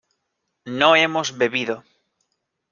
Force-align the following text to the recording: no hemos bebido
no 0.79 0.95
hemos 0.95 1.37
bebido 1.37 1.83